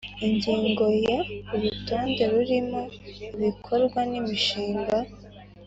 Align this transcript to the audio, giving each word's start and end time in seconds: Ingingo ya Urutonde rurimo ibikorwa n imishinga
Ingingo 0.27 0.85
ya 1.05 1.17
Urutonde 1.53 2.23
rurimo 2.33 2.79
ibikorwa 3.35 3.99
n 4.09 4.11
imishinga 4.19 4.97